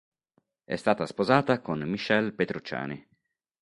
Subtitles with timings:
[0.63, 3.07] È stata sposata con Michel Petrucciani.